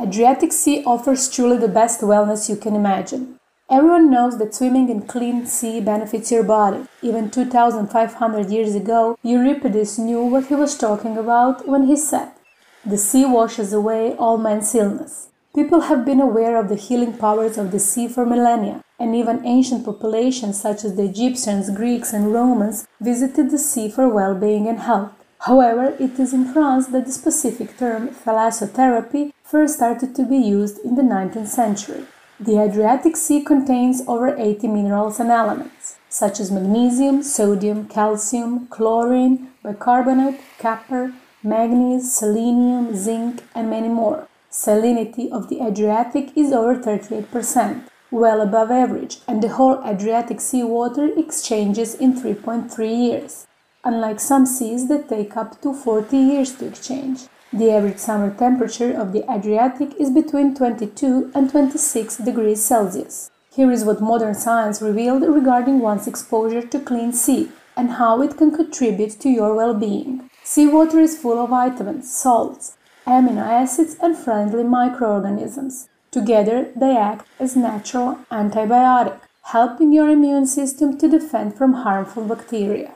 [0.00, 3.36] Adriatic Sea offers truly the best wellness you can imagine.
[3.68, 6.86] Everyone knows that swimming in clean sea benefits your body.
[7.02, 12.30] Even 2500 years ago, Euripides knew what he was talking about when he said,
[12.86, 15.30] The sea washes away all men's illness.
[15.52, 19.44] People have been aware of the healing powers of the sea for millennia, and even
[19.44, 24.68] ancient populations such as the Egyptians, Greeks, and Romans visited the sea for well being
[24.68, 25.10] and health.
[25.40, 30.78] However, it is in France that the specific term thalassotherapy first started to be used
[30.84, 32.04] in the 19th century.
[32.38, 39.48] The Adriatic Sea contains over 80 minerals and elements, such as magnesium, sodium, calcium, chlorine,
[39.62, 44.28] bicarbonate, copper, manganese, selenium, zinc, and many more.
[44.50, 50.62] Salinity of the Adriatic is over 38%, well above average, and the whole Adriatic sea
[50.62, 53.46] water exchanges in 3.3 years
[53.84, 57.20] unlike some seas that take up to 40 years to exchange.
[57.50, 63.30] The average summer temperature of the Adriatic is between 22 and 26 degrees Celsius.
[63.54, 68.36] Here is what modern science revealed regarding one's exposure to clean sea and how it
[68.36, 70.28] can contribute to your well-being.
[70.44, 75.88] Seawater is full of vitamins, salts, amino acids and friendly microorganisms.
[76.10, 82.94] Together, they act as natural antibiotic, helping your immune system to defend from harmful bacteria.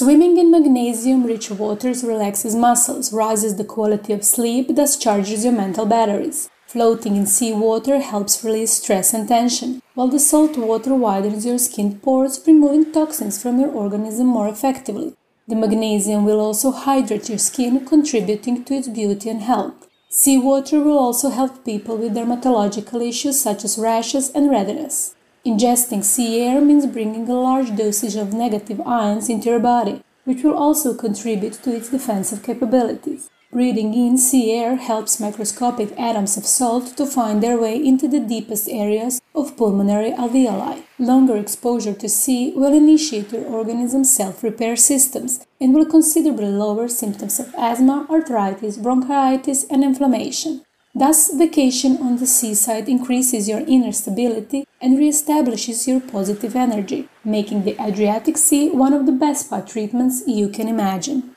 [0.00, 5.84] Swimming in magnesium-rich waters relaxes muscles, raises the quality of sleep, thus charges your mental
[5.84, 6.48] batteries.
[6.66, 11.98] Floating in seawater helps release stress and tension, while the salt water widens your skin
[11.98, 15.12] pores, removing toxins from your organism more effectively.
[15.46, 19.86] The magnesium will also hydrate your skin, contributing to its beauty and health.
[20.08, 25.14] Seawater will also help people with dermatological issues such as rashes and redness.
[25.44, 30.42] Ingesting sea air means bringing a large dosage of negative ions into your body, which
[30.44, 33.30] will also contribute to its defensive capabilities.
[33.50, 38.20] Breathing in sea air helps microscopic atoms of salt to find their way into the
[38.20, 40.82] deepest areas of pulmonary alveoli.
[40.98, 47.40] Longer exposure to sea will initiate your organism's self-repair systems and will considerably lower symptoms
[47.40, 50.62] of asthma, arthritis, bronchitis, and inflammation.
[51.00, 57.64] Thus, vacation on the seaside increases your inner stability and reestablishes your positive energy, making
[57.64, 61.34] the Adriatic Sea one of the best spa treatments you can imagine.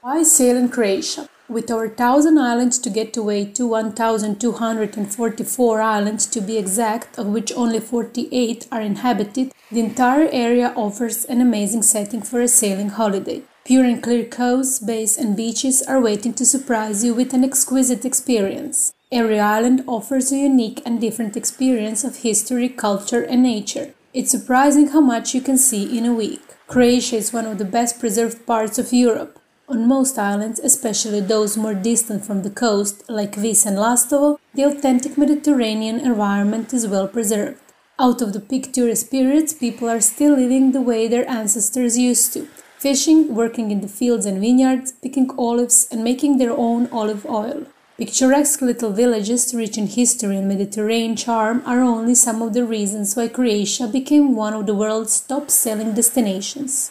[0.00, 1.28] Why sail in Croatia?
[1.46, 7.52] With over 1000 islands to get away to 1244 islands to be exact, of which
[7.52, 13.42] only 48 are inhabited, the entire area offers an amazing setting for a sailing holiday.
[13.64, 18.04] Pure and clear coasts, bays and beaches are waiting to surprise you with an exquisite
[18.04, 18.92] experience.
[19.12, 23.92] Every island offers a unique and different experience of history, culture and nature.
[24.14, 26.42] It's surprising how much you can see in a week.
[26.68, 29.38] Croatia is one of the best preserved parts of Europe.
[29.68, 34.64] On most islands, especially those more distant from the coast, like Vis and Lastovo, the
[34.64, 37.60] authentic Mediterranean environment is well preserved.
[37.98, 42.48] Out of the picturesque periods, people are still living the way their ancestors used to,
[42.80, 47.66] fishing, working in the fields and vineyards, picking olives and making their own olive oil.
[47.98, 53.14] Picturesque little villages rich in history and Mediterranean charm are only some of the reasons
[53.14, 56.90] why Croatia became one of the world's top-selling destinations.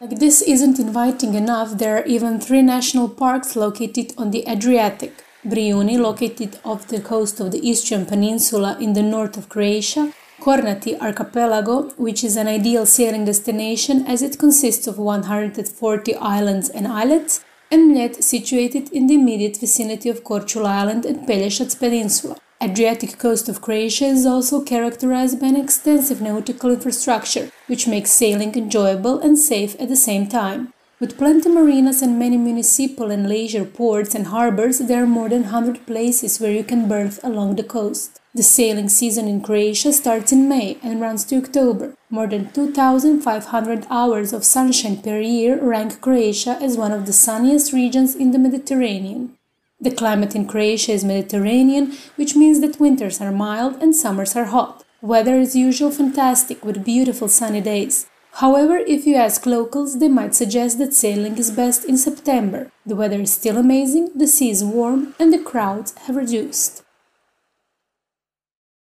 [0.00, 5.24] Like this isn't inviting enough, there are even three national parks located on the Adriatic.
[5.44, 11.00] Brijuni, located off the coast of the Istrian Peninsula in the north of Croatia, Kornati
[11.00, 17.44] Archipelago, which is an ideal sailing destination as it consists of 140 islands and islets,
[17.70, 22.36] and Mljet, situated in the immediate vicinity of Korčula Island and Pelješac Peninsula.
[22.60, 28.56] Adriatic coast of Croatia is also characterized by an extensive nautical infrastructure, which makes sailing
[28.56, 30.72] enjoyable and safe at the same time.
[31.00, 35.28] With plenty of marinas and many municipal and leisure ports and harbors, there are more
[35.28, 38.18] than 100 places where you can berth along the coast.
[38.34, 41.94] The sailing season in Croatia starts in May and runs to October.
[42.10, 47.72] More than 2,500 hours of sunshine per year rank Croatia as one of the sunniest
[47.72, 49.36] regions in the Mediterranean.
[49.80, 54.46] The climate in Croatia is Mediterranean, which means that winters are mild and summers are
[54.46, 54.82] hot.
[55.00, 58.08] Weather is usually fantastic with beautiful sunny days.
[58.38, 62.70] However, if you ask locals, they might suggest that sailing is best in September.
[62.86, 66.84] The weather is still amazing, the sea is warm, and the crowds have reduced.